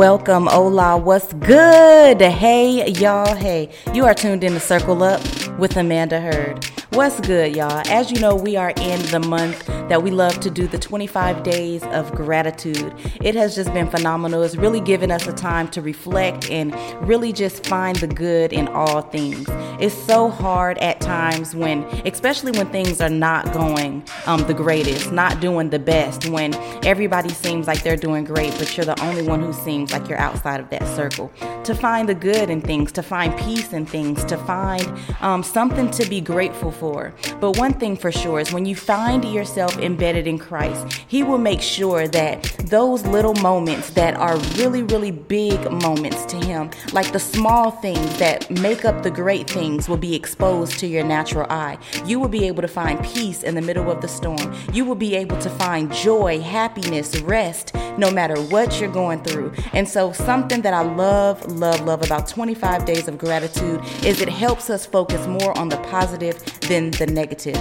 [0.00, 2.22] welcome, hola, what's good?
[2.22, 5.20] Hey, y'all, hey, you are tuned in to Circle Up
[5.58, 6.64] with Amanda Heard.
[6.92, 7.82] What's good, y'all?
[7.86, 11.42] As you know, we are in the month that we love to do the 25
[11.42, 12.94] days of gratitude.
[13.20, 14.44] It has just been phenomenal.
[14.44, 16.72] It's really given us a time to reflect and
[17.06, 19.48] really just find the good in all things.
[19.80, 25.10] It's so hard at times when, especially when things are not going um, the greatest,
[25.10, 29.22] not doing the best, when everybody seems like they're doing great, but you're the only
[29.22, 31.32] one who seems like you're outside of that circle.
[31.64, 34.86] To find the good in things, to find peace in things, to find
[35.20, 37.12] um, something to be grateful for.
[37.40, 41.38] But one thing for sure is when you find yourself embedded in Christ, He will
[41.38, 47.12] make sure that those little moments that are really, really big moments to Him, like
[47.12, 51.46] the small things that make up the great things, will be exposed to your natural
[51.50, 51.78] eye.
[52.04, 54.54] You will be able to find peace in the middle of the storm.
[54.72, 59.52] You will be able to find joy, happiness, rest, no matter what you're going through.
[59.72, 64.28] And so, something that I love, love, love about 25 days of gratitude is it
[64.28, 67.60] helps us focus more on the positive than the negative.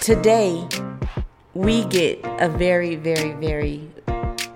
[0.00, 0.66] Today,
[1.54, 3.88] we get a very, very, very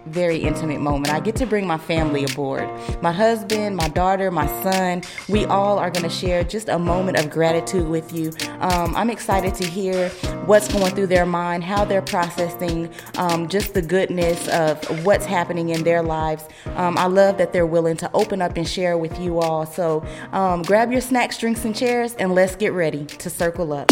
[0.08, 1.12] very intimate moment.
[1.12, 2.68] I get to bring my family aboard.
[3.02, 7.18] My husband, my daughter, my son, we all are going to share just a moment
[7.18, 8.32] of gratitude with you.
[8.60, 10.08] Um, I'm excited to hear
[10.46, 15.68] what's going through their mind, how they're processing um, just the goodness of what's happening
[15.68, 16.44] in their lives.
[16.76, 19.66] Um, I love that they're willing to open up and share with you all.
[19.66, 23.90] So um, grab your snacks, drinks, and chairs, and let's get ready to circle up.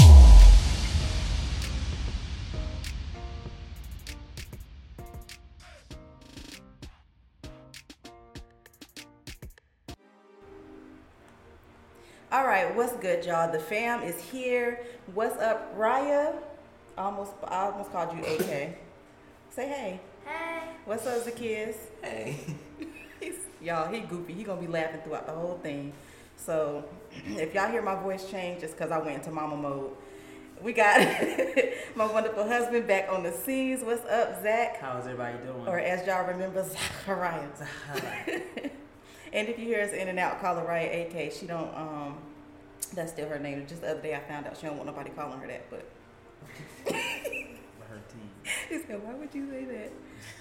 [12.32, 13.52] All right, what's good, y'all?
[13.52, 14.80] The fam is here.
[15.14, 16.34] What's up, Raya?
[16.98, 18.77] Almost, I almost called you AK.
[19.50, 20.00] Say hey.
[20.24, 20.70] Hey.
[20.86, 21.76] What's up, Zacchaeus?
[22.03, 22.37] Hey.
[23.62, 24.32] Y'all, he goofy.
[24.32, 25.92] He gonna be laughing throughout the whole thing.
[26.37, 26.84] So,
[27.28, 29.93] if y'all hear my voice change, it's because I went into mama mode.
[30.60, 30.98] We got
[31.94, 33.84] my wonderful husband back on the scenes.
[33.84, 34.78] What's up, Zach?
[34.81, 35.69] How's everybody doing?
[35.69, 37.50] Or as y'all remember, Zachariah.
[39.36, 41.30] And if you hear us in and out, call her Raya AK.
[41.30, 41.72] She don't.
[41.76, 42.16] Um,
[42.94, 43.66] that's still her name.
[43.69, 45.70] Just the other day, I found out she don't want nobody calling her that.
[45.70, 46.97] But.
[48.69, 49.93] he said, "Why would you say that?"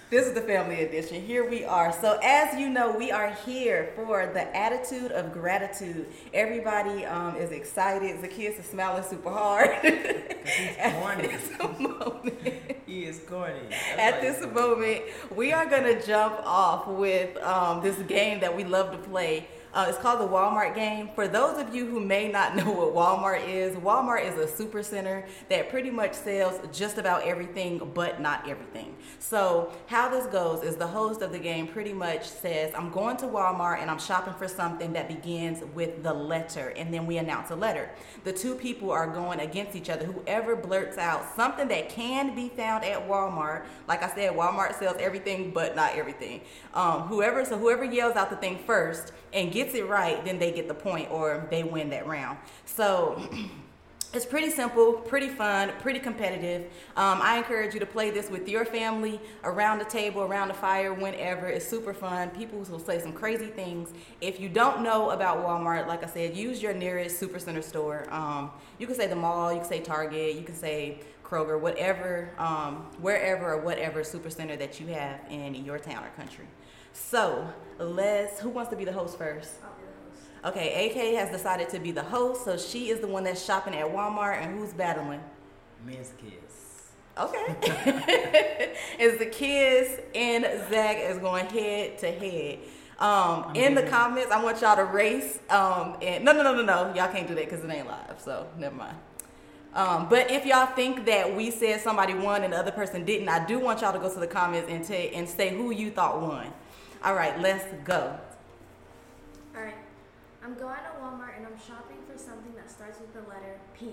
[0.09, 1.19] This is the family edition.
[1.21, 1.91] Here we are.
[1.91, 6.05] So, as you know, we are here for the attitude of gratitude.
[6.31, 8.21] Everybody um, is excited.
[8.21, 9.71] Zacchaeus is smiling super hard.
[9.81, 11.27] he's At corny.
[11.27, 12.61] this moment.
[12.85, 13.59] He is corny.
[13.69, 15.01] That's At this he's moment,
[15.35, 19.47] we are gonna jump off with um, this game that we love to play.
[19.75, 21.09] Uh, it's called the Walmart game.
[21.15, 24.81] For those of you who may not know what Walmart is, Walmart is a super
[24.81, 28.95] center that pretty much sells just about everything, but not everything.
[29.19, 33.17] So, how this goes is the host of the game pretty much says, I'm going
[33.17, 37.17] to Walmart and I'm shopping for something that begins with the letter, and then we
[37.17, 37.89] announce a letter.
[38.23, 40.05] The two people are going against each other.
[40.05, 44.95] Whoever blurts out something that can be found at Walmart, like I said, Walmart sells
[45.01, 46.39] everything, but not everything.
[46.73, 50.51] Um, whoever, so whoever yells out the thing first and gets it right, then they
[50.51, 52.37] get the point or they win that round.
[52.65, 53.19] So
[54.13, 56.63] it's pretty simple, pretty fun, pretty competitive.
[56.95, 60.53] Um, I encourage you to play this with your family around the table, around the
[60.53, 61.47] fire, whenever.
[61.47, 62.29] It's super fun.
[62.29, 63.93] People will say some crazy things.
[64.21, 68.05] If you don't know about Walmart, like I said, use your nearest supercenter store.
[68.09, 72.29] Um, you can say the mall, you can say Target, you can say Kroger, whatever,
[72.37, 76.45] um, wherever or whatever supercenter that you have in your town or country.
[76.95, 77.47] So
[77.77, 78.39] let's.
[78.39, 79.61] Who wants to be the host first?
[79.61, 80.55] The host.
[80.55, 83.75] Okay, AK has decided to be the host, so she is the one that's shopping
[83.75, 85.21] at Walmart, and who's battling?
[85.85, 86.93] Men's kids.
[87.17, 92.59] Okay, is the kids and Zach is going head to head.
[92.97, 95.39] Um, in the comments, I want y'all to race.
[95.49, 98.21] Um, and no, no, no, no, no, y'all can't do that because it ain't live.
[98.23, 98.95] So never mind.
[99.73, 103.27] Um, but if y'all think that we said somebody won and the other person didn't,
[103.27, 105.91] I do want y'all to go to the comments and ta- and say who you
[105.91, 106.53] thought won.
[107.05, 108.17] All right, let's go.
[109.55, 109.75] Alright.
[110.43, 113.91] I'm going to Walmart and I'm shopping for something that starts with the letter P.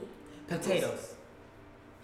[0.48, 1.14] Potatoes.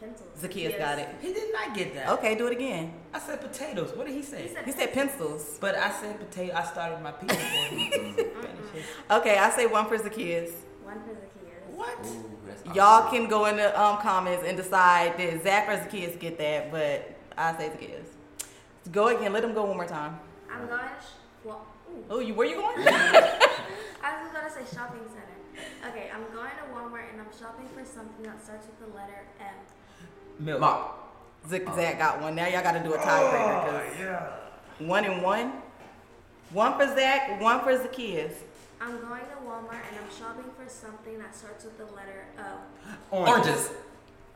[0.01, 0.29] Pencils.
[0.39, 0.79] Zacchaeus Yes.
[0.79, 1.09] got it.
[1.21, 2.11] He did not get that.
[2.11, 2.93] Okay, do it again.
[3.13, 3.97] I said potatoes.
[3.97, 4.43] What did he say?
[4.43, 5.57] He said He said pencils.
[5.61, 6.55] but I said potato.
[6.55, 10.51] I started my P before he finished Okay, I say one for Zacchaeus.
[10.85, 11.75] One for Zacchaeus.
[11.75, 11.99] What?
[12.07, 16.37] Ooh, Y'all can go in the um, comments and decide did Zach or Zacchaeus get
[16.39, 18.07] that, but I say Zacchaeus.
[18.93, 19.33] Go again.
[19.33, 20.21] Let him go one more time.
[20.53, 20.87] I'm going to.
[21.01, 22.05] Sh- well, ooh.
[22.11, 22.87] Oh, you where you going?
[22.89, 25.39] I was going to say shopping center.
[25.89, 29.25] Okay, I'm going to Walmart and I'm shopping for something that starts with the letter
[29.41, 29.55] M.
[30.39, 30.61] Milk.
[30.61, 30.95] Mop.
[31.49, 32.35] Zach, Zach got one.
[32.35, 33.89] Now y'all got to do a oh, tiebreaker.
[33.89, 34.87] 'cause yeah.
[34.87, 35.53] One and one.
[36.51, 38.33] One for Zach, one for Zacchaeus.
[38.81, 42.61] I'm going to Walmart and I'm shopping for something that starts with the letter O.
[43.11, 43.71] Oranges.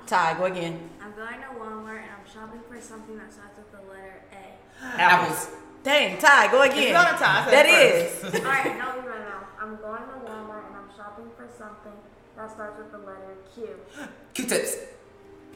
[0.06, 0.90] Ty, go again.
[1.00, 5.00] I'm going to Walmart and I'm shopping for something that starts with the letter A.
[5.00, 5.48] Apples.
[5.82, 6.78] Dang, Ty, go again.
[6.78, 7.40] It's not a tie.
[7.40, 8.12] I said That it is.
[8.20, 8.34] first.
[8.36, 9.46] Alright, help me right now.
[9.60, 11.92] I'm going to Walmart and I'm shopping for something
[12.36, 13.68] that starts with the letter Q.
[14.34, 14.76] Q-tips.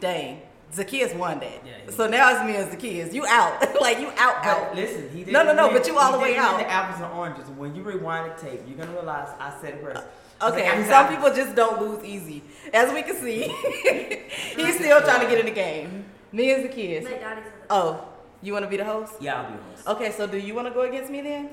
[0.01, 0.43] Dang.
[0.75, 1.63] Zacchaeus won that.
[1.65, 3.15] Yeah, he so now it's me and Zacchaeus.
[3.15, 3.61] You out.
[3.81, 4.75] like you out But out.
[4.75, 6.55] listen, he didn't No, no, no, win- but you all he the way didn't win
[6.55, 6.59] out.
[6.59, 7.49] The apples and oranges.
[7.51, 10.03] When you rewind the tape, you're gonna realize I said it first.
[10.41, 12.43] Uh, okay, like, some people just don't lose easy.
[12.75, 13.43] As we can see,
[14.57, 16.05] he's still trying to get in the game.
[16.33, 17.05] Me and Zacchaeus.
[17.05, 17.67] My daddy said it.
[17.71, 18.09] Oh,
[18.47, 19.15] you want to be the host?
[19.21, 19.89] Yeah, I'll be the host.
[19.89, 21.51] Okay, so do you want to go against me then?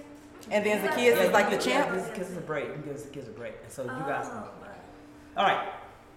[0.51, 1.95] And then Yeah, Zacchaeus yeah, is like the yeah, champ?
[1.95, 2.15] yeah.
[2.15, 2.65] Give us a break.
[2.65, 3.53] You give us give us a break.
[3.69, 4.47] So you oh, guys know.
[5.37, 5.69] Oh, All right.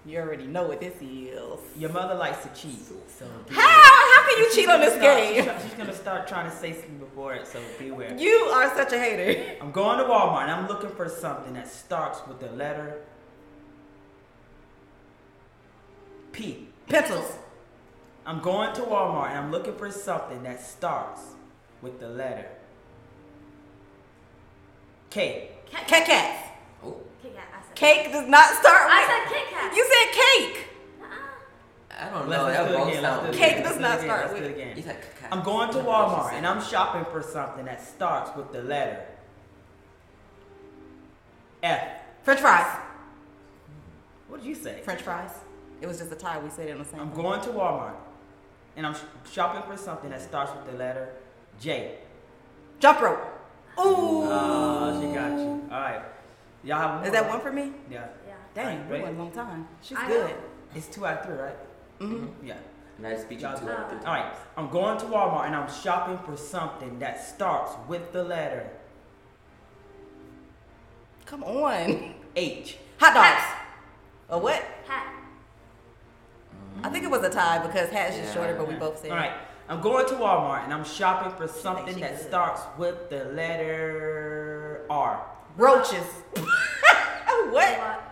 [0.05, 1.61] You already know what this is.
[1.77, 2.79] Your mother likes to cheat.
[3.09, 3.61] So How?
[3.61, 5.43] How can you cheat on this She's gonna game?
[5.43, 7.47] start- She's gonna start trying to say something before it.
[7.47, 8.17] So beware.
[8.17, 9.57] You are such a hater.
[9.61, 13.01] I'm going to Walmart and I'm looking for something that starts with the letter
[16.33, 16.69] P.
[16.89, 17.39] Pencils.
[18.27, 21.21] I'm going to Walmart and I'm looking for something that starts
[21.81, 22.47] with the letter
[25.11, 25.51] K.
[25.71, 26.49] Cat Cat cats.
[26.85, 27.75] Oh, Kit Kat, I said.
[27.77, 28.93] Cake does not start with.
[28.95, 29.75] I said Kit Kat.
[29.77, 30.69] You said cake.
[31.01, 32.07] Uh-uh.
[32.07, 32.47] I don't Let's, know.
[32.47, 33.03] let's That do it both again.
[33.03, 33.63] Let's do it Cake again.
[33.63, 34.05] does Let's do not again.
[34.07, 34.77] start Let's with- do it again.
[34.77, 35.29] You said caca.
[35.33, 37.81] I'm going to I don't know what you Walmart and I'm shopping for something that
[37.87, 39.05] starts with the letter
[41.63, 41.89] F.
[42.23, 42.79] French fries.
[44.29, 44.81] What did you say?
[44.83, 45.31] French fries.
[45.81, 46.39] It was just a tie.
[46.39, 47.01] We said it on the same.
[47.01, 47.95] I'm going to Walmart
[48.77, 48.95] and I'm
[49.31, 51.09] shopping for something that starts with the letter
[51.61, 51.99] J.
[52.79, 53.19] Jump rope.
[53.79, 54.23] Ooh.
[54.29, 55.63] Oh, she got you.
[55.71, 56.03] All right.
[56.65, 57.05] Y'all have one.
[57.07, 57.73] Is that one for me?
[57.91, 58.07] Yeah.
[58.27, 58.35] Yeah.
[58.55, 59.03] Dang, Right, we ready?
[59.05, 59.69] went a long time.
[59.83, 60.31] She's I good.
[60.31, 60.37] know.
[60.75, 61.57] It's two out of three, right?
[62.01, 62.47] Mm-hmm.
[62.47, 62.57] Yeah.
[62.99, 63.75] And I just beat you Y'all to do it.
[63.75, 64.07] it.
[64.07, 64.33] All right.
[64.57, 68.69] I'm going to Walmart and I'm shopping for something that starts with the letter
[71.27, 72.15] Come on.
[72.37, 72.77] H.
[72.99, 73.45] Hot dogs.
[74.31, 74.63] A what?
[74.87, 75.13] Hat.
[76.85, 78.35] I think it was a tie because hat's just Yeah.
[78.35, 79.11] shorter, but we both said.
[79.11, 79.33] All right.
[79.69, 82.27] I'm going to Walmart and I'm shopping for something she that good.
[82.29, 85.21] starts with the letter R.
[85.57, 86.07] Roaches.
[87.51, 88.03] what?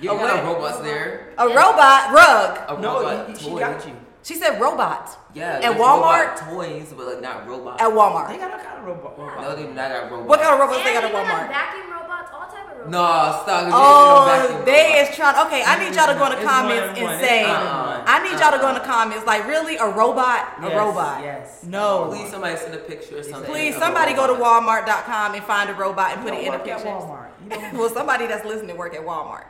[0.00, 0.44] You got wait.
[0.44, 1.32] robots there.
[1.38, 2.58] A robot rug.
[2.68, 3.58] A No, robot you- she toy.
[3.60, 3.96] got you.
[4.24, 5.18] She said robot.
[5.34, 5.58] Yeah.
[5.62, 6.36] At Walmart?
[6.40, 7.82] robot toys, but like not robots.
[7.82, 8.28] At Walmart.
[8.28, 9.18] They got all kind of robot.
[9.18, 9.40] robot.
[9.40, 10.28] no, they not got robots.
[10.28, 11.48] What kind of robots and they got at even have Walmart?
[11.48, 12.71] vacuum robots, all type of robots.
[12.88, 13.66] No, stop.
[13.66, 15.36] You Oh, they is trying.
[15.46, 17.40] Okay, I need y'all to go in the It's comments and and say.
[17.40, 18.04] It's one and Uh-uh.
[18.06, 18.86] I need y'all to go in the uh-uh.
[18.86, 19.26] comments.
[19.26, 20.58] Like, really, a robot?
[20.58, 21.22] A Yes, robot?
[21.22, 21.64] yes.
[21.64, 22.06] No.
[22.10, 23.50] Please, somebody send a picture or something.
[23.50, 24.86] Please, somebody go to robot.
[24.86, 26.86] Walmart.com and find a robot and You put it in a picture.
[26.88, 27.28] Walmart.
[27.72, 29.44] You well, somebody that's listening work at Walmart.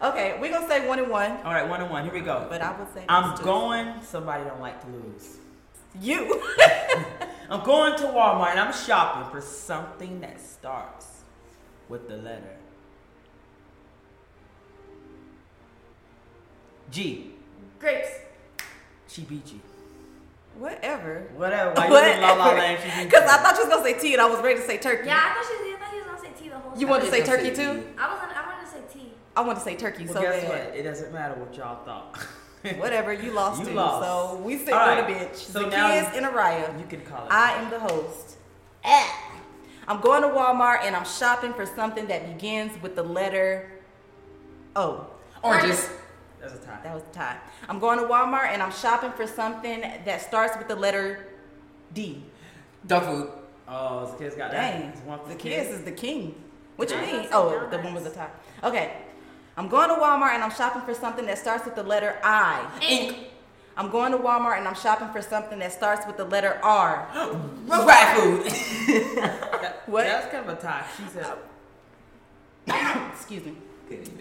[0.00, 2.04] Okay, we're gonna say one and one, All right, one and one.
[2.04, 2.46] Here we go.
[2.48, 3.94] but I would say I'm this going.
[4.02, 5.38] Somebody don't like to lose.
[6.00, 6.40] You.
[7.50, 11.06] I'm going to Walmart and I'm shopping for something that starts
[11.88, 12.57] with the letter
[16.90, 17.30] G.
[17.78, 18.08] Grapes.
[19.06, 19.60] She beat you.
[20.58, 21.28] Whatever.
[21.36, 21.72] Whatever.
[21.74, 23.08] Why you in La La Land?
[23.08, 23.30] Because.
[23.30, 25.06] I thought you was gonna say T and I was ready to say turkey.
[25.06, 25.72] Yeah, I thought she.
[25.72, 26.70] I thought he was gonna say T the whole.
[26.72, 26.80] Time.
[26.80, 26.90] You time.
[26.90, 27.86] wanted to say turkey I said too?
[27.98, 28.18] I was.
[28.34, 29.12] I wanted to say T.
[29.36, 30.66] I want to say turkey Well, so guess bad.
[30.70, 30.76] what?
[30.76, 32.16] It doesn't matter what y'all thought.
[32.78, 33.74] Whatever, you lost You too.
[33.74, 34.04] lost.
[34.04, 35.36] So we sit All on the right, bench.
[35.36, 36.76] so the now- kids and Araya.
[36.80, 37.30] you can call it.
[37.32, 38.36] I am the host.
[38.84, 39.24] Ah.
[39.86, 43.70] I'm going to Walmart and I'm shopping for something that begins with the letter
[44.76, 45.06] O.
[45.42, 45.88] Oranges.
[46.48, 46.78] That's a tie.
[46.82, 47.36] That was the tie.
[47.68, 51.28] I'm going to Walmart and I'm shopping for something that starts with the letter
[51.94, 52.22] D.
[52.86, 53.30] Dog food.
[53.68, 54.80] Oh, the kids got that.
[54.80, 56.34] Dang, It's one for the the kids is the king.
[56.76, 57.28] What you mean?
[57.32, 58.32] Oh, gonna the one was a donuts.
[58.62, 58.68] tie.
[58.68, 58.92] Okay.
[59.56, 62.64] I'm going to Walmart and I'm shopping for something that starts with the letter I.
[62.80, 63.16] Ink.
[63.76, 67.08] I'm going to Walmart and I'm shopping for something that starts with the letter R.
[67.66, 68.44] Rat food.
[69.16, 70.04] That, What?
[70.04, 70.84] That's kind of a tie.
[70.96, 71.26] She said.
[73.12, 73.54] Excuse me.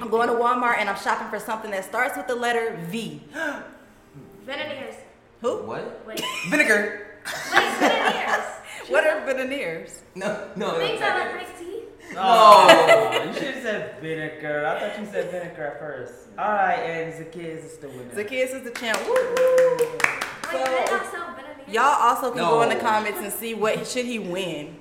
[0.01, 3.21] I'm going to Walmart and I'm shopping for something that starts with the letter V.
[4.45, 4.95] Veneers.
[5.41, 5.63] Who?
[5.63, 6.05] What?
[6.07, 6.21] Wait.
[6.50, 7.07] Vinegar.
[7.53, 7.79] Wait.
[7.79, 8.43] Veneers.
[8.89, 10.01] What are veneers?
[10.15, 10.77] No, no.
[10.77, 11.83] Things that like breaks teeth.
[12.15, 14.65] Oh, you should have said vinegar.
[14.65, 16.13] I thought you said vinegar at first.
[16.39, 18.15] All right, and Zacchaeus is the winner.
[18.15, 18.97] Zacchaeus is the champ.
[19.05, 19.13] Woo!
[19.13, 20.01] Wait,
[20.50, 21.67] So- they not sell Veneers.
[21.67, 24.77] Y'all also can go in the comments and see what should he win.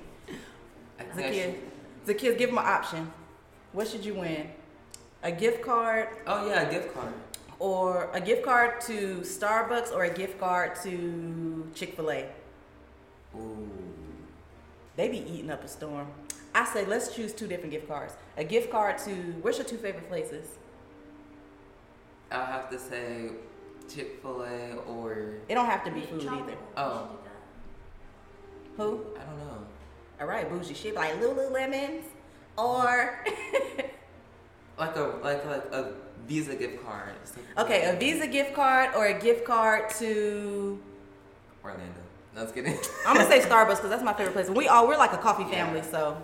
[1.13, 1.59] Zacchaeus, Actually-
[2.05, 3.11] Zacchaeus, give him an option.
[3.73, 4.49] What should you win?
[5.23, 7.13] A gift card Oh yeah, a gift card.
[7.59, 12.29] or a gift card to Starbucks or a gift card to Chick-fil-A?
[13.35, 13.69] Ooh.
[14.95, 16.07] They be eating up a storm.
[16.55, 18.13] I say let's choose two different gift cards.
[18.37, 20.47] A gift card to where's your two favorite places?
[22.31, 23.29] I'll have to say
[23.93, 26.55] Chick Fil A or It don't have to be Meat food either.
[26.75, 26.91] Oh.
[26.91, 28.83] We should do that.
[28.83, 29.05] Who?
[29.19, 29.65] I don't know.
[30.21, 32.03] all right, bougie shit, like Lululemons,
[32.57, 33.23] or
[34.77, 35.93] Like a like like a
[36.27, 37.13] Visa gift card.
[37.57, 40.79] okay, a Visa gift card or a gift card to
[41.63, 41.83] Orlando.
[42.35, 42.77] No, I was kidding.
[43.07, 44.49] I'm gonna say Starbucks because that's my favorite place.
[44.49, 45.65] We all we're like a coffee Yeah.
[45.65, 46.23] family, so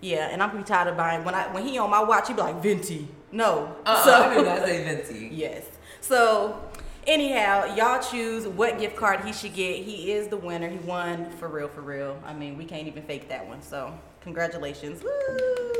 [0.00, 0.28] yeah.
[0.30, 2.42] And I'm gonna tired of buying when I when he on my watch, He'd be
[2.42, 3.08] like venti.
[3.30, 5.28] No, Uh-uh, so I did not say venti.
[5.32, 5.64] yes.
[6.00, 6.60] So
[7.06, 9.76] anyhow, y'all choose what gift card he should get.
[9.82, 10.68] He is the winner.
[10.68, 12.18] He won for real, for real.
[12.24, 13.60] I mean, we can't even fake that one.
[13.62, 15.02] So congratulations.
[15.02, 15.72] Woo!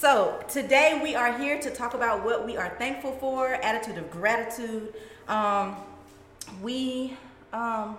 [0.00, 4.08] So today we are here to talk about what we are thankful for, attitude of
[4.12, 4.94] gratitude.
[5.26, 5.74] Um,
[6.62, 7.16] we
[7.52, 7.98] um,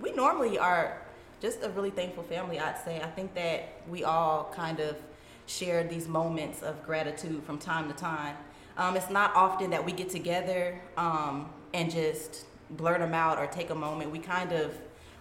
[0.00, 1.02] we normally are
[1.42, 2.58] just a really thankful family.
[2.58, 3.02] I'd say.
[3.02, 4.96] I think that we all kind of
[5.44, 8.36] share these moments of gratitude from time to time.
[8.78, 13.46] Um, it's not often that we get together um, and just blurt them out or
[13.48, 14.10] take a moment.
[14.10, 14.74] We kind of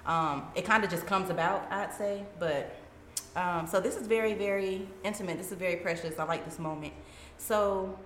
[0.06, 1.70] um, it kind of just comes about.
[1.70, 2.74] I'd say, but
[3.36, 5.38] um, so this is very, very intimate.
[5.38, 6.20] This is very precious.
[6.20, 6.94] I like this moment.
[7.38, 7.98] So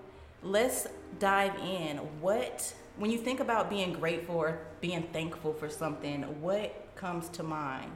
[0.42, 0.86] let's
[1.18, 1.98] dive in.
[2.20, 7.42] What, when you think about being grateful or being thankful for something, what comes to
[7.42, 7.92] mind?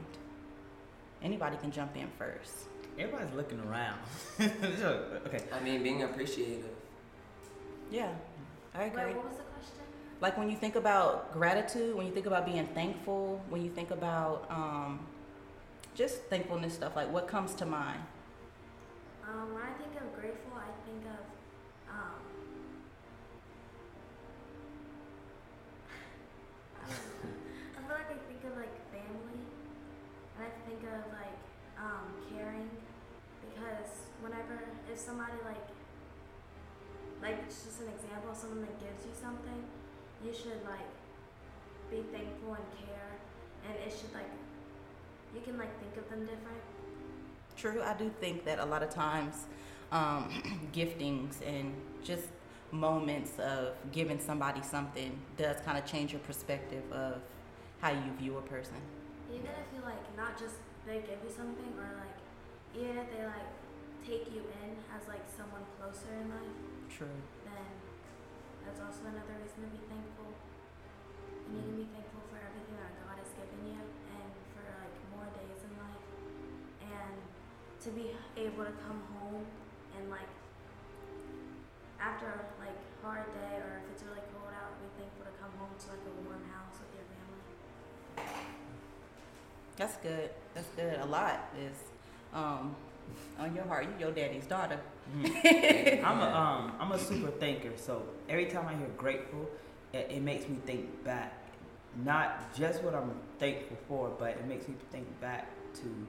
[1.21, 2.67] Anybody can jump in first.
[2.99, 3.97] Everybody's looking around.
[4.39, 5.43] okay.
[5.51, 6.65] I mean, being appreciative.
[7.89, 8.11] Yeah,
[8.75, 9.05] I agree.
[9.05, 9.83] Wait, what was the question?
[10.21, 13.91] Like when you think about gratitude, when you think about being thankful, when you think
[13.91, 14.99] about um,
[15.95, 17.99] just thankfulness stuff, like what comes to mind?
[19.27, 21.23] Um, when I think of grateful, I think of
[21.89, 22.21] um,
[26.81, 26.89] I.
[26.89, 29.39] Feel like I think of like family,
[30.35, 31.39] and I think of like
[31.77, 32.69] um, caring,
[33.45, 34.59] because whenever
[34.91, 35.67] if somebody like
[37.21, 39.61] like it's just an example, someone that gives you something,
[40.25, 40.89] you should like
[41.91, 43.15] be thankful and care,
[43.69, 44.31] and it should like
[45.33, 46.61] you can like think of them different.
[47.55, 49.45] True, I do think that a lot of times
[49.91, 50.29] um,
[50.73, 51.73] giftings and
[52.03, 52.27] just
[52.71, 57.21] moments of giving somebody something does kind of change your perspective of
[57.79, 58.77] how you view a person.
[59.29, 62.17] Even if you like not just they give you something or like
[62.75, 63.49] even if they like
[64.01, 66.57] take you in as like someone closer in life,
[66.89, 67.17] True.
[67.45, 67.69] then
[68.65, 70.33] that's also another reason to be thankful.
[71.47, 73.77] And you can be thankful for everything that God has given you
[77.83, 79.45] to be able to come home
[79.99, 80.31] and like
[81.99, 85.51] after a like hard day or if it's really cold out, be thankful to come
[85.59, 87.43] home to like a warm house with your family.
[89.75, 90.29] That's good.
[90.53, 90.99] That's good.
[90.99, 91.75] A lot is
[92.33, 92.75] um,
[93.39, 93.85] on your heart.
[93.85, 94.79] You your daddy's daughter.
[95.23, 99.49] I'm a um I'm a super thinker, so every time I hear grateful,
[99.91, 101.33] it, it makes me think back,
[102.03, 106.07] not just what I'm thankful for, but it makes me think back to,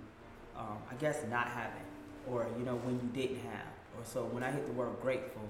[0.58, 1.84] um, I guess not having,
[2.28, 3.66] or you know when you didn't have,
[3.98, 5.42] or so when I hit the word grateful,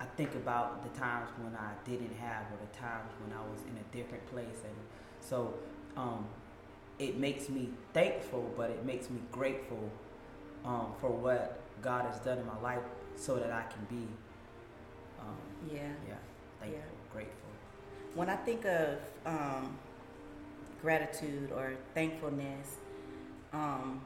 [0.00, 3.60] I think about the times when I didn't have, or the times when I was
[3.62, 4.74] in a different place, and
[5.20, 5.54] so
[5.96, 6.26] um,
[6.98, 9.90] it makes me thankful, but it makes me grateful
[10.64, 12.82] um, for what God has done in my life
[13.16, 14.06] so that I can be,
[15.20, 15.36] um,
[15.70, 15.82] Yeah.
[16.08, 16.14] yeah,
[16.60, 16.82] thankful,
[17.12, 17.50] grateful.
[18.14, 19.76] When I think of um,
[20.82, 22.76] gratitude or thankfulness,
[23.52, 24.00] um,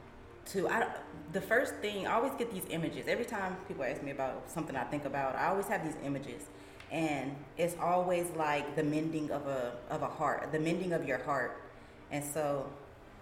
[0.52, 0.86] to I,
[1.32, 3.06] the first thing I always get these images.
[3.06, 6.46] Every time people ask me about something I think about, I always have these images,
[6.90, 11.18] and it's always like the mending of a of a heart, the mending of your
[11.18, 11.62] heart.
[12.10, 12.70] And so,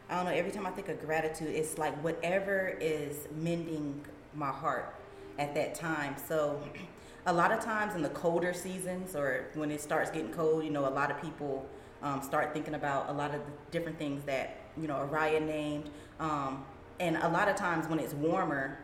[0.09, 0.31] I don't know.
[0.31, 4.05] Every time I think of gratitude, it's like whatever is mending
[4.35, 4.95] my heart
[5.39, 6.15] at that time.
[6.29, 6.63] So,
[7.27, 10.71] a lot of times in the colder seasons or when it starts getting cold, you
[10.71, 11.67] know, a lot of people
[12.03, 15.91] um, start thinking about a lot of the different things that you know Araya named.
[16.21, 16.65] Um,
[17.01, 18.79] and a lot of times when it's warmer,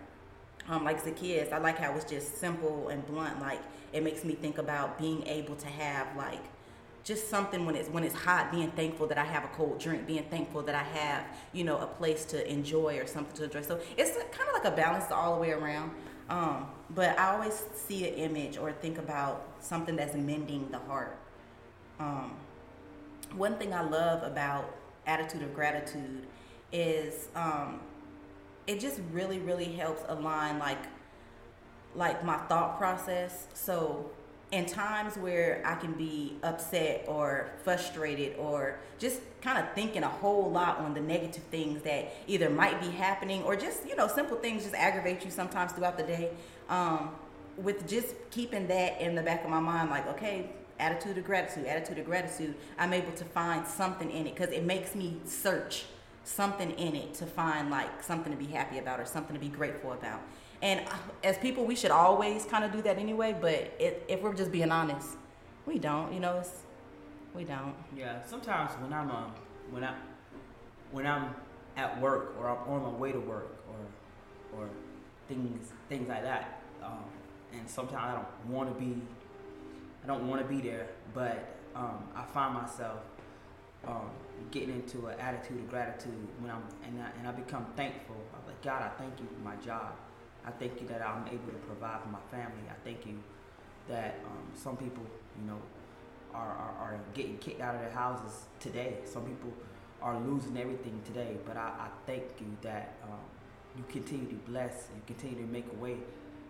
[0.69, 3.41] um, like Zacchaeus, I like how it's just simple and blunt.
[3.41, 3.61] Like
[3.93, 6.43] it makes me think about being able to have like
[7.05, 10.07] just something when it's when it's hot, being thankful that I have a cold drink,
[10.07, 13.63] being thankful that I have you know a place to enjoy or something to enjoy.
[13.63, 15.91] So it's kind of like a balance all the way around.
[16.29, 21.19] Um, but I always see an image or think about something that's mending the heart.
[21.99, 22.37] Um,
[23.35, 24.75] one thing I love about
[25.07, 26.27] attitude of gratitude
[26.73, 27.81] is um,
[28.67, 30.85] it just really really helps align like
[31.95, 33.47] like my thought process.
[33.55, 34.11] So
[34.53, 40.09] in times where i can be upset or frustrated or just kind of thinking a
[40.09, 44.07] whole lot on the negative things that either might be happening or just you know
[44.07, 46.31] simple things just aggravate you sometimes throughout the day
[46.69, 47.11] um,
[47.57, 51.67] with just keeping that in the back of my mind like okay attitude of gratitude
[51.67, 55.87] attitude of gratitude i'm able to find something in it because it makes me search
[56.25, 59.49] something in it to find like something to be happy about or something to be
[59.49, 60.21] grateful about.
[60.61, 63.37] And uh, as people, we should always kind of do that anyway.
[63.39, 65.17] But if we're just being honest,
[65.67, 66.13] we don't.
[66.13, 66.63] You know, it's
[67.35, 67.75] we don't.
[67.97, 69.35] Yeah, sometimes when I'm um
[69.71, 69.95] when I
[70.93, 71.35] when I'm
[71.77, 74.69] at work or I'm on my way to work or or
[75.29, 77.05] things things like that, um,
[77.53, 79.01] and sometimes I don't want to be
[80.05, 82.99] I don't want to be there, but um, I find myself
[83.87, 84.11] um,
[84.51, 88.17] getting into an attitude of gratitude when I'm and I, and I become thankful.
[88.35, 89.95] I'm like God, I thank you for my job.
[90.45, 92.65] I thank you that I'm able to provide for my family.
[92.69, 93.19] I thank you
[93.89, 95.05] that um, some people,
[95.41, 95.59] you know,
[96.35, 98.99] are, are, are getting kicked out of their houses today.
[99.05, 99.53] Some people
[100.01, 101.37] are losing everything today.
[101.47, 103.19] But I, I thank you that um,
[103.77, 105.97] you continue to bless and continue to make a way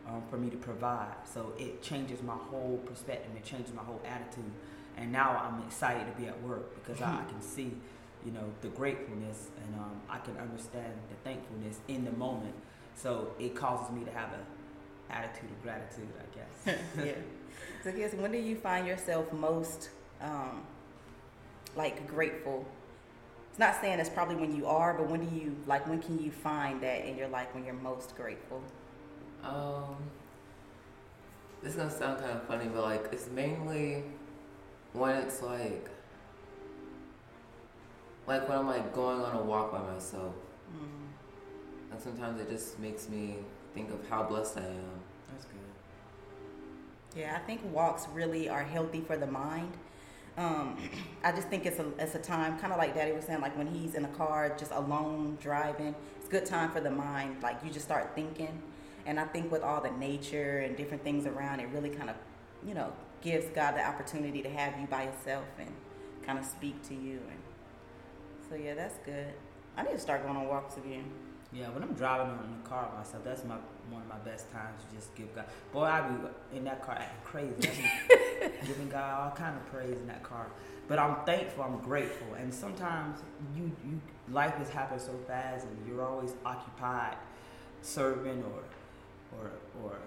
[0.08, 1.14] um, for me to provide.
[1.24, 3.30] So it changes my whole perspective.
[3.36, 4.50] It changes my whole attitude.
[4.96, 7.72] And now I'm excited to be at work because I, I can see,
[8.24, 12.54] you know, the gratefulness and um, I can understand the thankfulness in the moment.
[12.94, 14.40] So it causes me to have a
[15.12, 16.78] attitude of gratitude, I guess.
[17.04, 17.12] yeah.
[17.84, 20.62] So, I guess when do you find yourself most um,
[21.76, 22.66] like grateful?
[23.50, 25.86] It's not saying it's probably when you are, but when do you like?
[25.86, 28.62] When can you find that in your life when you're most grateful?
[29.44, 29.96] Um,
[31.62, 34.04] this is gonna sound kind of funny, but like it's mainly
[34.92, 35.88] when it's like,
[38.26, 40.34] like when I'm like going on a walk by myself.
[40.74, 41.92] Mm.
[41.92, 43.36] And sometimes it just makes me
[43.74, 45.00] think of how blessed I am.
[45.30, 45.58] That's good.
[47.16, 49.72] Yeah, I think walks really are healthy for the mind.
[50.38, 50.78] Um,
[51.24, 53.56] I just think it's a it's a time, kind of like Daddy was saying, like
[53.56, 55.94] when he's in a car, just alone driving.
[56.18, 57.42] It's a good time for the mind.
[57.42, 58.62] Like you just start thinking,
[59.06, 62.16] and I think with all the nature and different things around, it really kind of,
[62.66, 62.92] you know,
[63.22, 65.70] gives God the opportunity to have you by yourself and
[66.24, 67.20] kind of speak to you.
[67.30, 67.38] And
[68.48, 69.32] so yeah, that's good.
[69.76, 71.04] I need to start going on walks again.
[71.52, 73.56] Yeah, when I'm driving in the car myself, that's my
[73.90, 75.44] one of my best times to just give God.
[75.72, 77.90] Boy, I be in that car acting crazy,
[78.66, 80.46] giving God all kind of praise in that car.
[80.88, 83.20] But I'm thankful, I'm grateful, and sometimes
[83.54, 87.16] you you life has happened so fast, and you're always occupied
[87.82, 89.50] serving or or
[89.82, 89.98] or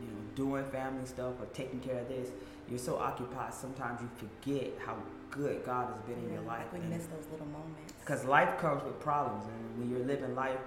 [0.00, 2.30] you know doing family stuff or taking care of this.
[2.68, 4.96] You're so occupied, sometimes you forget how
[5.30, 6.66] good God has been in your Yeah, life.
[6.72, 7.92] like we miss those little moments.
[8.00, 10.58] because life comes with problems, and when you're living life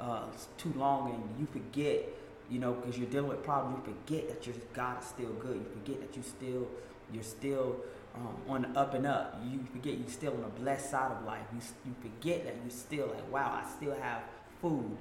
[0.00, 0.24] uh,
[0.58, 2.04] too long and you forget,
[2.50, 5.56] you know, because you're dealing with problems, you forget that your God is still good.
[5.56, 6.68] You forget that you still,
[7.12, 7.76] you're still
[8.14, 9.40] um, on the up and up.
[9.44, 11.46] You forget you're still on the blessed side of life.
[11.52, 14.22] You you forget that you're still like, wow, I still have
[14.60, 14.96] food.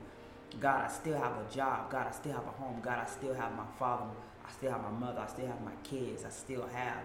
[0.60, 1.92] God, I still have a job.
[1.92, 2.80] God, I still have a home.
[2.82, 4.06] God, I still have my father.
[4.48, 5.20] I still have my mother.
[5.20, 6.24] I still have my kids.
[6.26, 7.00] I still have.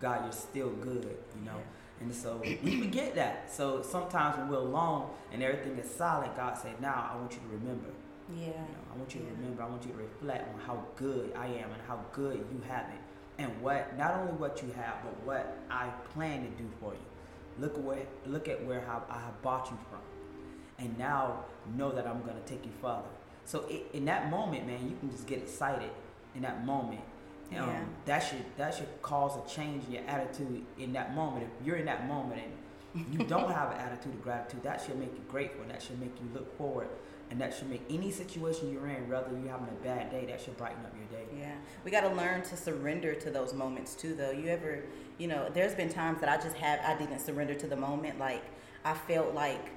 [0.00, 1.16] God, you're still good.
[1.38, 1.60] You know.
[2.00, 3.52] And so we forget that.
[3.52, 7.38] So sometimes when we're alone and everything is silent, God said, Now I want you
[7.38, 7.88] to remember.
[8.34, 8.46] Yeah.
[8.46, 9.62] You know, I want you to remember.
[9.62, 12.86] I want you to reflect on how good I am and how good you have
[12.86, 13.00] it.
[13.38, 17.00] And what not only what you have, but what I plan to do for you.
[17.58, 20.00] Look where look at where how I have bought you from.
[20.84, 21.44] And now
[21.76, 23.08] know that I'm gonna take you further.
[23.44, 25.90] So in that moment, man, you can just get excited
[26.34, 27.00] in that moment.
[27.50, 27.84] Um, Yeah.
[28.06, 31.48] That should that should cause a change in your attitude in that moment.
[31.60, 32.40] If you're in that moment
[32.94, 35.64] and you don't have an attitude of gratitude, that should make you grateful.
[35.68, 36.88] That should make you look forward,
[37.30, 40.40] and that should make any situation you're in, whether you're having a bad day, that
[40.40, 41.26] should brighten up your day.
[41.38, 44.14] Yeah, we got to learn to surrender to those moments too.
[44.14, 44.84] Though you ever,
[45.18, 48.18] you know, there's been times that I just have I didn't surrender to the moment.
[48.18, 48.44] Like
[48.84, 49.70] I felt like,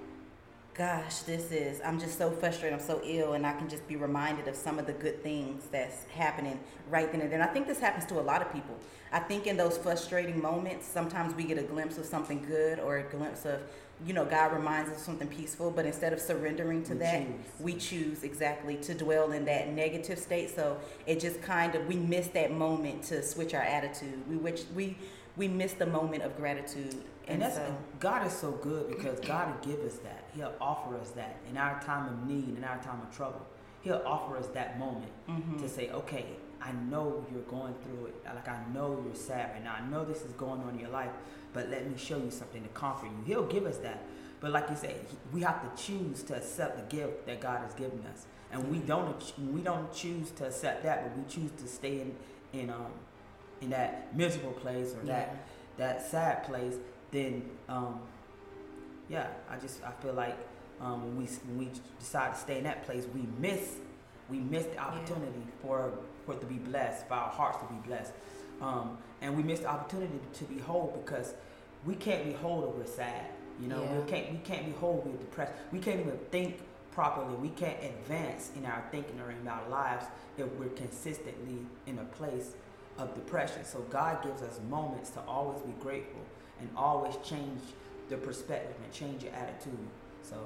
[0.77, 2.77] gosh, this is I'm just so frustrated.
[2.77, 5.63] I'm so ill, and I can just be reminded of some of the good things
[5.71, 6.59] that's happening
[6.89, 7.41] right then and then.
[7.41, 8.75] I think this happens to a lot of people.
[9.11, 12.97] I think in those frustrating moments, sometimes we get a glimpse of something good or
[12.97, 13.61] a glimpse of,
[14.05, 15.71] you know, God reminds us of something peaceful.
[15.71, 17.35] But instead of surrendering to We that, choose.
[17.59, 20.53] we choose exactly to dwell in that negative state.
[20.53, 24.27] So it just kind of we miss that moment to switch our attitude.
[24.29, 24.97] We which we
[25.37, 26.95] we miss the moment of gratitude.
[27.27, 30.25] And that's so, God is so good because God will give us that.
[30.35, 33.41] He'll offer us that in our time of need, in our time of trouble.
[33.81, 35.59] He'll offer us that moment Mhm.
[35.61, 36.25] to say, okay,
[36.61, 38.15] I know you're going through it.
[38.25, 39.75] Like I know you're sad right now.
[39.79, 41.11] I know this is going on in your life,
[41.53, 43.23] but let me show you something to comfort you.
[43.25, 44.03] He'll give us that.
[44.39, 44.95] But like you said,
[45.31, 48.25] we have to choose to accept the gift that God has given us.
[48.51, 52.15] And we don't we don't choose to accept that, but we choose to stay in
[52.53, 52.91] in um
[53.61, 55.35] in that miserable place or that Yeah.
[55.77, 56.75] that sad place,
[57.11, 57.99] then um,
[59.09, 60.37] yeah, I just I feel like
[60.81, 63.75] um, when we when we decide to stay in that place, we miss
[64.29, 65.91] we miss the opportunity for
[66.25, 68.11] for it to be blessed, for our hearts to be blessed,
[68.61, 71.33] um, and we miss the opportunity to be whole because
[71.85, 73.25] we can't be whole if we're sad.
[73.61, 73.99] You know, Yeah.
[73.99, 75.01] we can't we can't be whole.
[75.05, 75.53] We're depressed.
[75.71, 76.59] We can't even think
[76.91, 77.35] properly.
[77.35, 80.05] We can't advance in our thinking or in our lives
[80.37, 82.55] if we're consistently in a place
[82.97, 83.63] of depression.
[83.65, 86.21] So God gives us moments to always be grateful
[86.59, 87.61] and always change
[88.09, 89.77] the perspective and change your attitude.
[90.21, 90.37] So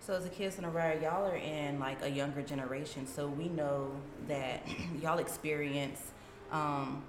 [0.00, 3.48] So as a kids in Araya, y'all are in like a younger generation, so we
[3.48, 3.90] know
[4.28, 4.66] that
[5.02, 6.00] y'all experience
[6.52, 7.02] um,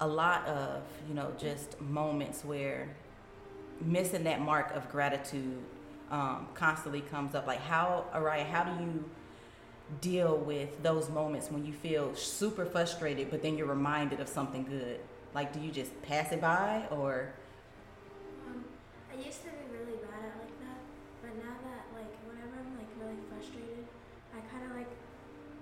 [0.00, 2.88] a lot of you know just moments where
[3.80, 5.58] missing that mark of gratitude
[6.10, 7.46] um, constantly comes up.
[7.46, 9.04] Like how Araya, how do you
[10.00, 14.64] deal with those moments when you feel super frustrated, but then you're reminded of something
[14.64, 15.00] good?
[15.34, 17.32] Like, do you just pass it by, or
[18.48, 18.64] Um,
[19.12, 20.80] I used to be really bad at like that,
[21.22, 23.84] but now that like whenever I'm like really frustrated,
[24.34, 24.90] I kind of like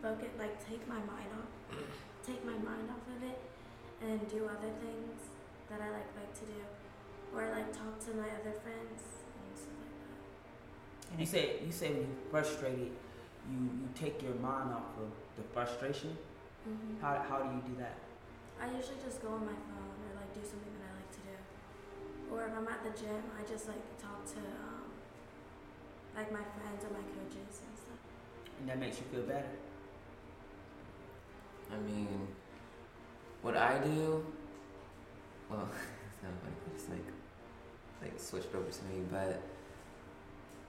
[0.00, 1.50] focus, like take my mind off,
[2.26, 3.38] take my mind off of it,
[4.02, 5.20] and do other things
[5.68, 6.60] that I like like to do,
[7.34, 10.16] or like talk to my other friends and stuff like that.
[11.12, 12.92] and you it- say you say when you're frustrated,
[13.50, 16.16] you you take your mind off of the frustration.
[16.68, 17.00] Mm-hmm.
[17.00, 17.98] How how do you do that?
[18.61, 21.22] I usually just go on my phone or like do something that I like to
[21.28, 21.37] do,
[22.33, 24.88] or if I'm at the gym, I just like talk to um,
[26.16, 28.00] like my friends or my coaches and stuff.
[28.61, 29.50] And that makes you feel better.
[31.72, 32.28] I mean,
[33.42, 34.24] what I do,
[35.50, 35.68] well,
[36.09, 36.54] it's kind of funny.
[36.54, 37.07] I just like,
[38.02, 39.42] like switched over to me, but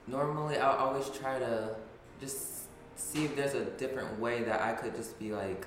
[0.07, 1.75] normally I always try to
[2.19, 5.65] just see if there's a different way that I could just be like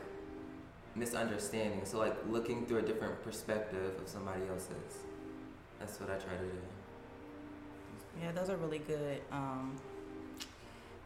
[0.94, 1.84] misunderstanding.
[1.84, 4.98] So like looking through a different perspective of somebody else's.
[5.78, 6.58] That's what I try to do.
[8.20, 9.76] Yeah, those are really good um,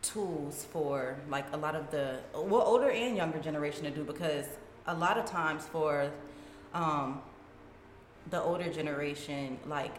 [0.01, 4.47] tools for like a lot of the well older and younger generation to do because
[4.87, 6.11] a lot of times for
[6.75, 7.21] um,
[8.31, 9.95] the older generation, like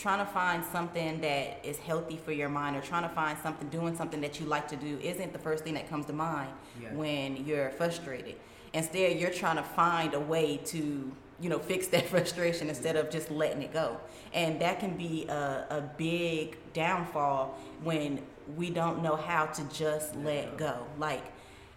[0.00, 3.68] trying to find something that is healthy for your mind or trying to find something
[3.68, 6.50] doing something that you like to do isn't the first thing that comes to mind
[6.82, 6.94] Yeah.
[6.94, 8.36] when you're frustrated.
[8.72, 13.10] Instead, you're trying to find a way to, you know, fix that frustration instead of
[13.10, 13.98] just letting it go.
[14.32, 18.22] And that can be a, a big downfall when
[18.56, 20.86] we don't know how to just let go.
[20.98, 21.24] Like,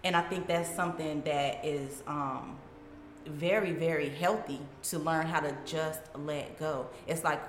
[0.06, 2.58] and I think that's something that is um,
[3.26, 6.88] very, very healthy to learn how to just let go.
[7.08, 7.42] It's like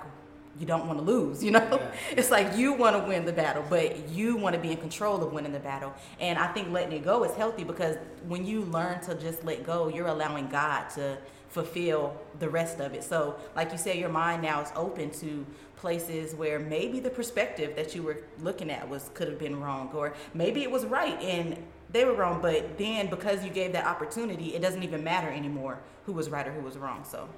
[0.59, 1.67] you don't want to lose, you know?
[1.71, 1.91] Yeah.
[2.11, 5.21] It's like you want to win the battle, but you want to be in control
[5.23, 5.93] of winning the battle.
[6.19, 9.65] And I think letting it go is healthy because when you learn to just let
[9.65, 11.17] go, you're allowing God to
[11.49, 13.03] fulfill the rest of it.
[13.03, 15.45] So, like you said, your mind now is open to
[15.77, 19.89] places where maybe the perspective that you were looking at was could have been wrong
[19.93, 21.57] or maybe it was right and
[21.91, 25.79] they were wrong, but then because you gave that opportunity, it doesn't even matter anymore
[26.05, 27.05] who was right or who was wrong.
[27.09, 27.29] So,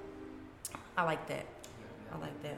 [0.97, 1.45] I like that.
[2.11, 2.57] I like that.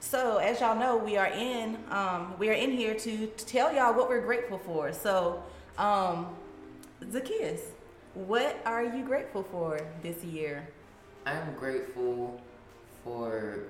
[0.00, 3.74] So, as y'all know, we are in um, we are in here to, to tell
[3.74, 4.92] y'all what we're grateful for.
[4.92, 5.42] So,
[5.76, 6.36] um,
[7.10, 7.60] Zacchaeus,
[8.14, 10.68] what are you grateful for this year?
[11.26, 12.40] I'm grateful
[13.04, 13.64] for.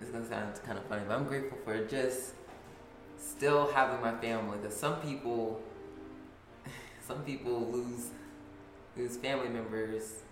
[0.00, 2.34] It's gonna sound kind of funny, but I'm grateful for just
[3.18, 4.58] still having my family.
[4.60, 5.60] Because some people,
[7.06, 8.10] some people lose
[8.96, 10.22] lose family members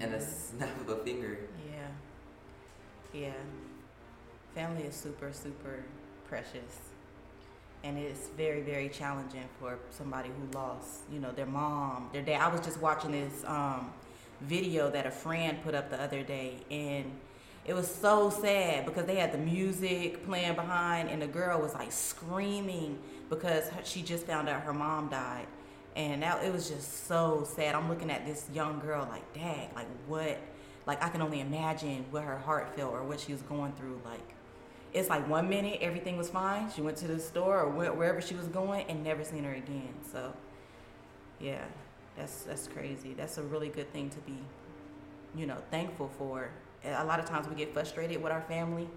[0.00, 1.38] in a snap of a finger.
[1.68, 1.69] Yeah,
[3.12, 3.32] yeah.
[4.54, 5.84] Family is super super
[6.28, 6.90] precious,
[7.84, 12.40] and it's very very challenging for somebody who lost, you know, their mom, their dad.
[12.40, 13.92] I was just watching this um,
[14.40, 17.04] video that a friend put up the other day, and
[17.64, 21.74] it was so sad because they had the music playing behind, and the girl was
[21.74, 25.46] like screaming because she just found out her mom died,
[25.94, 27.76] and that it was just so sad.
[27.76, 30.38] I'm looking at this young girl like, dang, like what?
[30.90, 34.00] Like I can only imagine what her heart felt or what she was going through.
[34.04, 34.34] Like
[34.92, 36.68] it's like one minute everything was fine.
[36.74, 39.54] She went to the store or went wherever she was going and never seen her
[39.54, 39.94] again.
[40.10, 40.32] So
[41.38, 41.62] yeah,
[42.16, 43.14] that's that's crazy.
[43.14, 44.36] That's a really good thing to be,
[45.36, 46.50] you know, thankful for.
[46.84, 48.88] A lot of times we get frustrated with our family,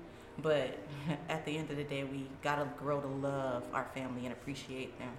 [0.41, 0.75] but
[1.29, 4.97] at the end of the day, we gotta grow to love our family and appreciate
[4.97, 5.11] them.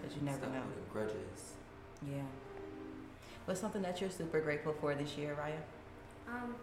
[0.00, 0.62] 'Cause you never know.
[0.92, 1.54] grudges.
[2.08, 2.22] Yeah.
[3.46, 5.58] What's something that you're super grateful for this year, Raya?
[6.30, 6.54] Um,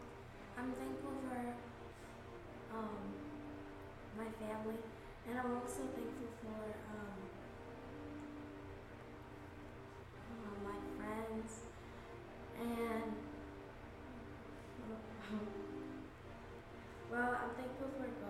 [0.58, 1.44] I'm thankful for
[2.78, 3.04] um,
[4.18, 4.80] my family,
[5.28, 6.64] and I'm also thankful for
[6.96, 7.20] um,
[10.24, 11.52] uh, my friends,
[12.62, 13.12] and
[17.12, 18.27] well, I'm thankful for God,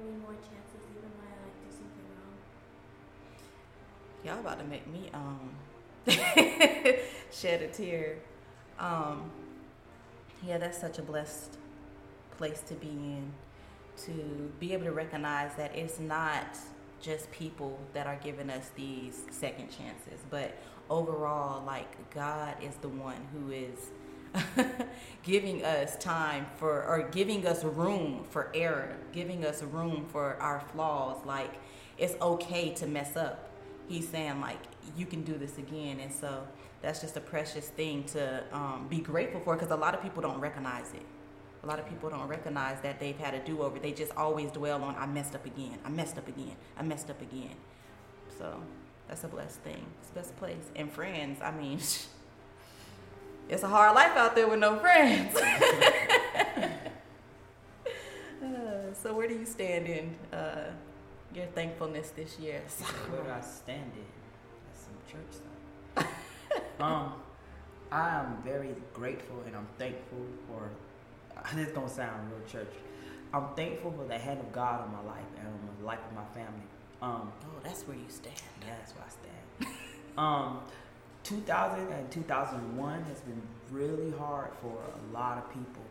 [0.00, 2.36] giving me more chances even when I like do something wrong.
[4.24, 5.50] Y'all about to make me um
[7.32, 8.18] shed a tear.
[8.78, 9.30] Um
[10.46, 11.58] yeah, that's such a blessed
[12.38, 13.32] place to be in
[14.04, 16.56] to be able to recognize that it's not
[17.02, 20.56] just people that are giving us these second chances, but
[20.88, 23.90] overall like God is the one who is
[25.22, 30.60] giving us time for or giving us room for error, giving us room for our
[30.72, 31.24] flaws.
[31.24, 31.54] Like
[31.98, 33.50] it's okay to mess up.
[33.88, 34.60] He's saying like
[34.96, 36.46] you can do this again, and so
[36.82, 40.22] that's just a precious thing to um, be grateful for because a lot of people
[40.22, 41.04] don't recognize it.
[41.62, 43.78] A lot of people don't recognize that they've had a do over.
[43.78, 47.10] They just always dwell on I messed up again, I messed up again, I messed
[47.10, 47.56] up again.
[48.38, 48.62] So
[49.08, 49.84] that's a blessed thing.
[50.00, 50.70] It's best place.
[50.76, 51.80] And friends, I mean.
[53.50, 55.36] it's a hard life out there with no friends.
[58.42, 60.70] Uh, so where do you stand in uh,
[61.34, 62.62] your thankfulness this year?
[63.10, 64.06] Where do I stand in?
[64.66, 66.06] That's some church stuff.
[66.80, 67.12] um,
[67.92, 70.70] I am very grateful and I'm thankful for.
[71.54, 72.72] This don't sound real church.
[73.32, 76.14] I'm thankful for the hand of God on my life and on the life of
[76.16, 76.66] my family.
[77.02, 78.34] Um, Oh, that's where you stand.
[78.66, 79.74] that's where I stand.
[80.18, 80.60] um,
[81.24, 85.82] 2000 and 2001 has been really hard for a lot of people.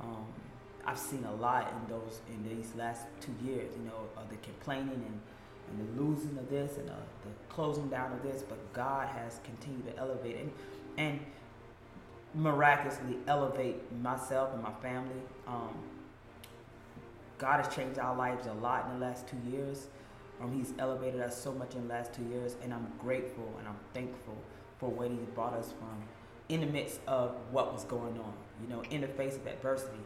[0.00, 0.26] Um,
[0.86, 3.72] I've seen a lot in those in these last two years.
[3.76, 5.20] You know, of the complaining and,
[5.70, 8.42] and the losing of this and uh, the closing down of this.
[8.42, 10.52] But God has continued to elevate and
[10.96, 11.20] and
[12.34, 15.22] miraculously elevate myself and my family.
[15.46, 15.74] Um,
[17.38, 19.86] God has changed our lives a lot in the last two years.
[20.40, 23.68] Um, he's elevated us so much in the last two years, and I'm grateful and
[23.68, 24.36] I'm thankful
[24.78, 26.02] for where He brought us from
[26.48, 28.32] in the midst of what was going on.
[28.62, 30.00] You know, in the face of adversity,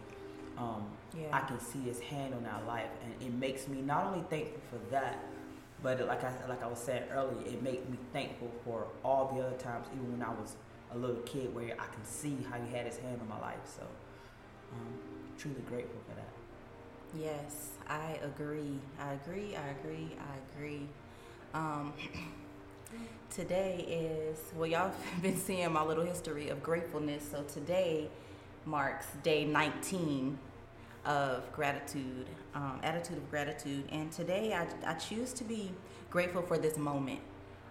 [0.56, 0.86] um,
[1.16, 1.28] Yeah.
[1.32, 4.60] I can see His hand on our life, and it makes me not only thankful
[4.70, 5.18] for that,
[5.82, 9.40] but like I like I was saying earlier, it makes me thankful for all the
[9.44, 10.56] other times, even when I was
[10.92, 13.60] a little kid, where I can see how He had His hand on my life.
[13.64, 13.82] So,
[14.72, 14.92] um,
[15.38, 16.28] truly grateful for that.
[17.16, 18.78] Yes, I agree.
[19.00, 19.56] I agree.
[19.56, 20.08] I agree.
[20.18, 20.82] I agree.
[21.54, 21.92] Um,
[23.30, 27.22] today is well, y'all have been seeing my little history of gratefulness.
[27.30, 28.08] So today
[28.66, 30.38] marks day 19
[31.06, 35.72] of gratitude, um, attitude of gratitude, and today I, I choose to be
[36.10, 37.20] grateful for this moment.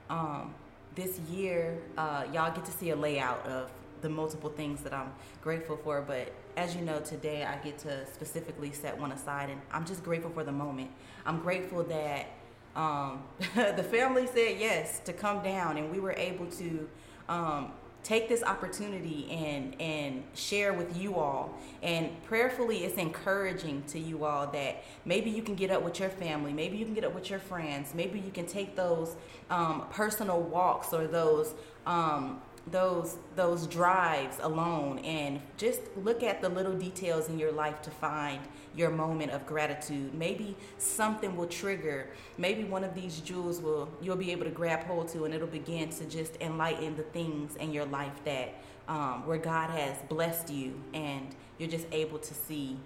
[0.09, 0.55] Um,
[0.95, 3.69] this year, uh, y'all get to see a layout of
[4.01, 6.01] the multiple things that I'm grateful for.
[6.01, 10.03] But as you know, today I get to specifically set one aside, and I'm just
[10.03, 10.91] grateful for the moment.
[11.25, 12.27] I'm grateful that
[12.75, 13.23] um,
[13.55, 16.89] the family said yes to come down, and we were able to
[17.27, 17.71] um,
[18.03, 21.53] take this opportunity and and share with you all.
[21.83, 26.09] And prayerfully, it's encouraging to you all that maybe you can get up with your
[26.09, 29.15] family, maybe you can get up with your friends, maybe you can take those
[29.49, 31.53] um, personal walks or those.
[31.85, 37.81] Um, those those drives alone and just look at the little details in your life
[37.81, 38.41] to find
[38.75, 40.13] your moment of gratitude.
[40.13, 42.09] Maybe something will trigger.
[42.37, 45.47] Maybe one of these jewels will you'll be able to grab hold to and it'll
[45.47, 48.55] begin to just enlighten the things in your life that
[48.87, 52.77] um, where god has blessed you and you're just able to see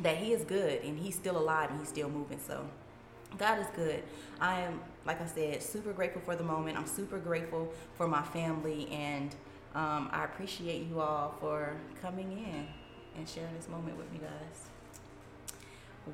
[0.00, 2.38] that he is good and he's still alive and he's still moving.
[2.46, 2.64] So
[3.38, 4.02] God is good.
[4.40, 6.76] I am, like I said, super grateful for the moment.
[6.78, 9.34] I'm super grateful for my family, and
[9.74, 12.66] um, I appreciate you all for coming in
[13.16, 14.68] and sharing this moment with me, guys.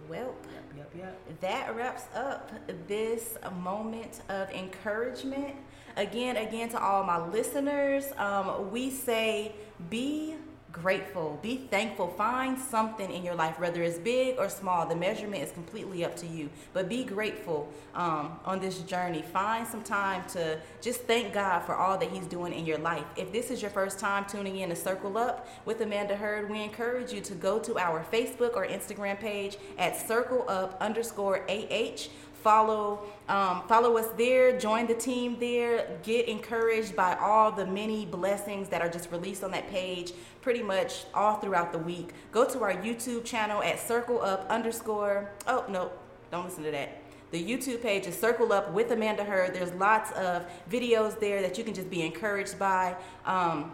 [0.08, 1.40] Well, Yep, yep, yep.
[1.40, 2.50] that wraps up
[2.86, 5.54] this moment of encouragement.
[5.96, 9.52] Again, again, to all my listeners, um, we say
[9.88, 10.34] be
[10.72, 14.86] grateful, be thankful, find something in your life, whether it's big or small.
[14.86, 19.22] The measurement is completely up to you, but be grateful um, on this journey.
[19.22, 23.04] Find some time to just thank God for all that He's doing in your life.
[23.16, 26.62] If this is your first time tuning in to Circle Up with Amanda Heard, we
[26.62, 32.08] encourage you to go to our Facebook or Instagram page at Circle Up underscore AH
[32.42, 38.06] follow um, follow us there join the team there get encouraged by all the many
[38.06, 42.10] blessings that are just released on that page pretty much all throughout the week.
[42.32, 45.90] Go to our youtube channel at circle up underscore oh no
[46.30, 47.02] don't listen to that.
[47.30, 51.58] The youtube page is circle up with amanda Heard there's lots of videos there that
[51.58, 52.96] you can just be encouraged by.
[53.26, 53.72] Um,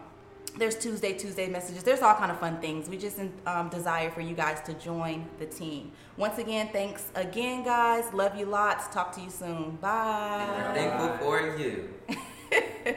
[0.56, 1.82] there's Tuesday, Tuesday messages.
[1.82, 2.88] There's all kind of fun things.
[2.88, 5.92] We just um, desire for you guys to join the team.
[6.16, 8.12] Once again, thanks again, guys.
[8.12, 8.86] Love you lots.
[8.88, 9.76] Talk to you soon.
[9.80, 10.46] Bye.
[10.48, 11.88] I'm thankful for you.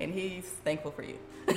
[0.00, 1.18] and he's thankful for you.